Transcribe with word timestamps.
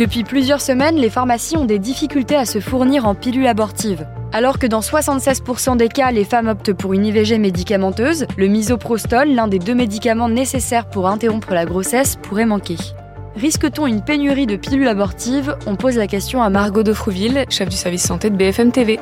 Depuis 0.00 0.24
plusieurs 0.24 0.62
semaines, 0.62 0.96
les 0.96 1.10
pharmacies 1.10 1.58
ont 1.58 1.66
des 1.66 1.78
difficultés 1.78 2.34
à 2.34 2.46
se 2.46 2.58
fournir 2.58 3.06
en 3.06 3.14
pilules 3.14 3.46
abortives. 3.46 4.06
Alors 4.32 4.58
que 4.58 4.66
dans 4.66 4.80
76% 4.80 5.76
des 5.76 5.88
cas, 5.88 6.10
les 6.10 6.24
femmes 6.24 6.48
optent 6.48 6.72
pour 6.72 6.94
une 6.94 7.04
IVG 7.04 7.36
médicamenteuse, 7.36 8.24
le 8.38 8.46
misoprostol, 8.46 9.28
l'un 9.28 9.46
des 9.46 9.58
deux 9.58 9.74
médicaments 9.74 10.30
nécessaires 10.30 10.88
pour 10.88 11.06
interrompre 11.06 11.52
la 11.52 11.66
grossesse, 11.66 12.16
pourrait 12.16 12.46
manquer. 12.46 12.78
Risque-t-on 13.36 13.86
une 13.86 14.00
pénurie 14.00 14.46
de 14.46 14.56
pilules 14.56 14.88
abortives? 14.88 15.54
On 15.66 15.76
pose 15.76 15.98
la 15.98 16.06
question 16.06 16.42
à 16.42 16.48
Margot 16.48 16.82
de 16.82 16.94
Frouville, 16.94 17.44
chef 17.50 17.68
du 17.68 17.76
service 17.76 18.04
santé 18.04 18.30
de 18.30 18.36
BFM 18.36 18.72
TV. 18.72 18.98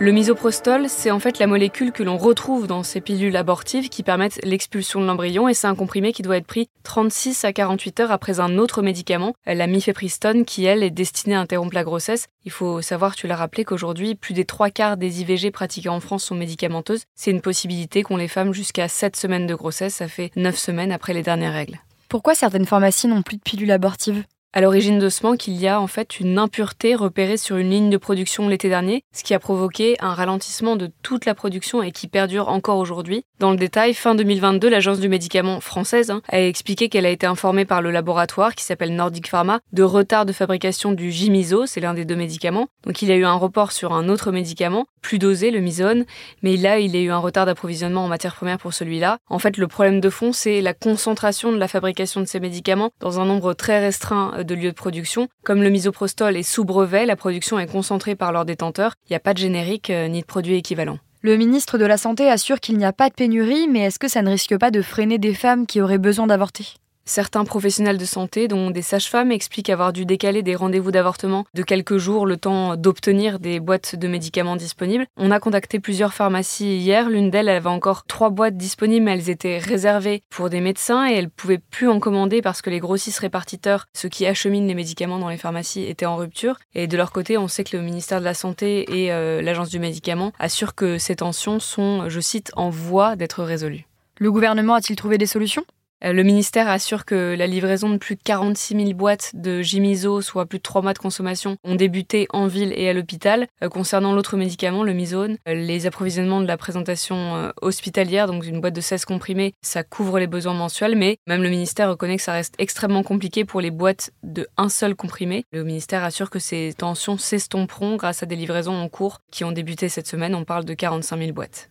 Le 0.00 0.12
misoprostol, 0.12 0.88
c'est 0.88 1.10
en 1.10 1.18
fait 1.18 1.40
la 1.40 1.48
molécule 1.48 1.90
que 1.90 2.04
l'on 2.04 2.18
retrouve 2.18 2.68
dans 2.68 2.84
ces 2.84 3.00
pilules 3.00 3.34
abortives 3.36 3.88
qui 3.88 4.04
permettent 4.04 4.38
l'expulsion 4.44 5.00
de 5.00 5.06
l'embryon 5.06 5.48
et 5.48 5.54
c'est 5.54 5.66
un 5.66 5.74
comprimé 5.74 6.12
qui 6.12 6.22
doit 6.22 6.36
être 6.36 6.46
pris 6.46 6.68
36 6.84 7.44
à 7.44 7.52
48 7.52 7.98
heures 7.98 8.12
après 8.12 8.38
un 8.38 8.58
autre 8.58 8.80
médicament, 8.80 9.34
la 9.44 9.66
mifepristone, 9.66 10.44
qui 10.44 10.64
elle 10.66 10.84
est 10.84 10.92
destinée 10.92 11.34
à 11.34 11.40
interrompre 11.40 11.74
la 11.74 11.82
grossesse. 11.82 12.28
Il 12.44 12.52
faut 12.52 12.80
savoir, 12.80 13.16
tu 13.16 13.26
l'as 13.26 13.34
rappelé, 13.34 13.64
qu'aujourd'hui, 13.64 14.14
plus 14.14 14.34
des 14.34 14.44
trois 14.44 14.70
quarts 14.70 14.98
des 14.98 15.20
IVG 15.20 15.50
pratiquées 15.50 15.88
en 15.88 15.98
France 15.98 16.22
sont 16.22 16.36
médicamenteuses. 16.36 17.02
C'est 17.16 17.32
une 17.32 17.40
possibilité 17.40 18.04
qu'ont 18.04 18.16
les 18.16 18.28
femmes 18.28 18.54
jusqu'à 18.54 18.86
7 18.86 19.16
semaines 19.16 19.48
de 19.48 19.54
grossesse, 19.56 19.96
ça 19.96 20.06
fait 20.06 20.30
9 20.36 20.56
semaines 20.56 20.92
après 20.92 21.12
les 21.12 21.24
dernières 21.24 21.54
règles. 21.54 21.80
Pourquoi 22.08 22.36
certaines 22.36 22.66
pharmacies 22.66 23.08
n'ont 23.08 23.22
plus 23.22 23.38
de 23.38 23.42
pilules 23.42 23.72
abortives? 23.72 24.22
À 24.54 24.62
l'origine 24.62 24.98
de 24.98 25.10
ce 25.10 25.26
manque, 25.26 25.46
il 25.46 25.56
y 25.56 25.68
a 25.68 25.78
en 25.78 25.86
fait 25.86 26.20
une 26.20 26.38
impureté 26.38 26.94
repérée 26.94 27.36
sur 27.36 27.58
une 27.58 27.70
ligne 27.70 27.90
de 27.90 27.96
production 27.98 28.48
l'été 28.48 28.70
dernier, 28.70 29.04
ce 29.12 29.22
qui 29.22 29.34
a 29.34 29.38
provoqué 29.38 29.96
un 30.00 30.14
ralentissement 30.14 30.76
de 30.76 30.90
toute 31.02 31.26
la 31.26 31.34
production 31.34 31.82
et 31.82 31.92
qui 31.92 32.08
perdure 32.08 32.48
encore 32.48 32.78
aujourd'hui. 32.78 33.24
Dans 33.40 33.50
le 33.50 33.58
détail, 33.58 33.92
fin 33.92 34.14
2022, 34.14 34.70
l'agence 34.70 35.00
du 35.00 35.08
médicament 35.10 35.60
française 35.60 36.10
hein, 36.10 36.22
a 36.28 36.40
expliqué 36.40 36.88
qu'elle 36.88 37.04
a 37.04 37.10
été 37.10 37.26
informée 37.26 37.66
par 37.66 37.82
le 37.82 37.90
laboratoire 37.90 38.54
qui 38.54 38.64
s'appelle 38.64 38.94
Nordic 38.94 39.28
Pharma 39.28 39.60
de 39.72 39.82
retard 39.82 40.24
de 40.24 40.32
fabrication 40.32 40.92
du 40.92 41.12
Gimiso, 41.12 41.66
c'est 41.66 41.80
l'un 41.80 41.92
des 41.92 42.06
deux 42.06 42.16
médicaments. 42.16 42.68
Donc 42.84 43.02
il 43.02 43.08
y 43.08 43.12
a 43.12 43.16
eu 43.16 43.26
un 43.26 43.34
report 43.34 43.72
sur 43.72 43.92
un 43.92 44.08
autre 44.08 44.32
médicament, 44.32 44.86
plus 45.02 45.18
dosé, 45.18 45.50
le 45.50 45.60
Misone, 45.60 46.06
mais 46.42 46.56
là 46.56 46.78
il 46.78 46.96
y 46.96 46.98
a 46.98 47.02
eu 47.02 47.10
un 47.10 47.18
retard 47.18 47.44
d'approvisionnement 47.44 48.04
en 48.04 48.08
matière 48.08 48.34
première 48.34 48.58
pour 48.58 48.72
celui-là. 48.72 49.18
En 49.28 49.38
fait, 49.38 49.58
le 49.58 49.68
problème 49.68 50.00
de 50.00 50.10
fond, 50.10 50.32
c'est 50.32 50.62
la 50.62 50.72
concentration 50.72 51.52
de 51.52 51.58
la 51.58 51.68
fabrication 51.68 52.20
de 52.22 52.26
ces 52.26 52.40
médicaments 52.40 52.90
dans 53.00 53.20
un 53.20 53.26
nombre 53.26 53.52
très 53.52 53.78
restreint 53.78 54.37
de 54.44 54.54
lieux 54.54 54.70
de 54.70 54.76
production. 54.76 55.28
Comme 55.44 55.62
le 55.62 55.70
misoprostol 55.70 56.36
est 56.36 56.42
sous 56.42 56.64
brevet, 56.64 57.06
la 57.06 57.16
production 57.16 57.58
est 57.58 57.70
concentrée 57.70 58.14
par 58.14 58.32
leurs 58.32 58.44
détenteurs. 58.44 58.94
Il 59.06 59.12
n'y 59.12 59.16
a 59.16 59.20
pas 59.20 59.34
de 59.34 59.38
générique 59.38 59.90
euh, 59.90 60.08
ni 60.08 60.20
de 60.20 60.26
produit 60.26 60.56
équivalent. 60.56 60.98
Le 61.20 61.36
ministre 61.36 61.78
de 61.78 61.84
la 61.84 61.96
Santé 61.96 62.30
assure 62.30 62.60
qu'il 62.60 62.78
n'y 62.78 62.84
a 62.84 62.92
pas 62.92 63.08
de 63.08 63.14
pénurie, 63.14 63.66
mais 63.66 63.80
est-ce 63.80 63.98
que 63.98 64.08
ça 64.08 64.22
ne 64.22 64.30
risque 64.30 64.56
pas 64.56 64.70
de 64.70 64.82
freiner 64.82 65.18
des 65.18 65.34
femmes 65.34 65.66
qui 65.66 65.80
auraient 65.80 65.98
besoin 65.98 66.28
d'avorter? 66.28 66.74
Certains 67.08 67.46
professionnels 67.46 67.96
de 67.96 68.04
santé, 68.04 68.48
dont 68.48 68.70
des 68.70 68.82
sages-femmes, 68.82 69.32
expliquent 69.32 69.70
avoir 69.70 69.94
dû 69.94 70.04
décaler 70.04 70.42
des 70.42 70.54
rendez-vous 70.54 70.90
d'avortement 70.90 71.46
de 71.54 71.62
quelques 71.62 71.96
jours 71.96 72.26
le 72.26 72.36
temps 72.36 72.76
d'obtenir 72.76 73.38
des 73.38 73.60
boîtes 73.60 73.96
de 73.96 74.08
médicaments 74.08 74.56
disponibles. 74.56 75.06
On 75.16 75.30
a 75.30 75.40
contacté 75.40 75.80
plusieurs 75.80 76.12
pharmacies 76.12 76.76
hier. 76.76 77.08
L'une 77.08 77.30
d'elles 77.30 77.48
avait 77.48 77.66
encore 77.66 78.04
trois 78.04 78.28
boîtes 78.28 78.58
disponibles, 78.58 79.06
mais 79.06 79.14
elles 79.14 79.30
étaient 79.30 79.56
réservées 79.56 80.20
pour 80.28 80.50
des 80.50 80.60
médecins 80.60 81.08
et 81.08 81.14
elles 81.14 81.30
pouvaient 81.30 81.56
plus 81.56 81.88
en 81.88 81.98
commander 81.98 82.42
parce 82.42 82.60
que 82.60 82.68
les 82.68 82.78
grossistes 82.78 83.20
répartiteurs, 83.20 83.86
ceux 83.96 84.10
qui 84.10 84.26
acheminent 84.26 84.68
les 84.68 84.74
médicaments 84.74 85.18
dans 85.18 85.30
les 85.30 85.38
pharmacies, 85.38 85.84
étaient 85.84 86.04
en 86.04 86.16
rupture. 86.16 86.58
Et 86.74 86.88
de 86.88 86.96
leur 86.98 87.10
côté, 87.10 87.38
on 87.38 87.48
sait 87.48 87.64
que 87.64 87.74
le 87.74 87.82
ministère 87.82 88.20
de 88.20 88.26
la 88.26 88.34
Santé 88.34 88.84
et 88.94 89.14
euh, 89.14 89.40
l'Agence 89.40 89.70
du 89.70 89.78
médicament 89.78 90.32
assurent 90.38 90.74
que 90.74 90.98
ces 90.98 91.16
tensions 91.16 91.58
sont, 91.58 92.10
je 92.10 92.20
cite, 92.20 92.52
en 92.54 92.68
voie 92.68 93.16
d'être 93.16 93.42
résolues. 93.42 93.86
Le 94.18 94.30
gouvernement 94.30 94.74
a-t-il 94.74 94.96
trouvé 94.96 95.16
des 95.16 95.24
solutions? 95.24 95.64
Le 96.02 96.22
ministère 96.22 96.68
assure 96.68 97.04
que 97.04 97.34
la 97.36 97.46
livraison 97.46 97.90
de 97.90 97.96
plus 97.96 98.16
de 98.16 98.22
46 98.22 98.76
000 98.76 98.92
boîtes 98.94 99.30
de 99.34 99.62
Gimiso, 99.62 100.20
soit 100.20 100.46
plus 100.46 100.58
de 100.58 100.62
3 100.62 100.82
mois 100.82 100.92
de 100.92 100.98
consommation, 100.98 101.56
ont 101.64 101.74
débuté 101.74 102.26
en 102.30 102.46
ville 102.46 102.72
et 102.76 102.88
à 102.88 102.92
l'hôpital. 102.92 103.46
Euh, 103.62 103.68
concernant 103.68 104.12
l'autre 104.12 104.36
médicament, 104.36 104.82
le 104.82 104.92
Misone, 104.92 105.38
euh, 105.48 105.54
les 105.54 105.86
approvisionnements 105.86 106.40
de 106.40 106.46
la 106.46 106.56
présentation 106.56 107.52
hospitalière, 107.62 108.26
donc 108.26 108.46
une 108.46 108.60
boîte 108.60 108.74
de 108.74 108.80
16 108.80 109.04
comprimés, 109.04 109.54
ça 109.62 109.82
couvre 109.82 110.18
les 110.18 110.26
besoins 110.26 110.54
mensuels, 110.54 110.96
mais 110.96 111.18
même 111.26 111.42
le 111.42 111.48
ministère 111.48 111.88
reconnaît 111.88 112.16
que 112.16 112.22
ça 112.22 112.32
reste 112.32 112.54
extrêmement 112.58 113.02
compliqué 113.02 113.44
pour 113.44 113.60
les 113.60 113.70
boîtes 113.70 114.10
de 114.22 114.46
un 114.56 114.68
seul 114.68 114.94
comprimé. 114.94 115.44
Le 115.52 115.64
ministère 115.64 116.04
assure 116.04 116.30
que 116.30 116.38
ces 116.38 116.74
tensions 116.76 117.18
s'estomperont 117.18 117.96
grâce 117.96 118.22
à 118.22 118.26
des 118.26 118.36
livraisons 118.36 118.74
en 118.74 118.88
cours 118.88 119.20
qui 119.30 119.44
ont 119.44 119.52
débuté 119.52 119.88
cette 119.88 120.06
semaine. 120.06 120.34
On 120.34 120.44
parle 120.44 120.64
de 120.64 120.74
45 120.74 121.18
000 121.18 121.32
boîtes. 121.32 121.70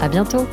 À 0.00 0.08
bientôt 0.08 0.46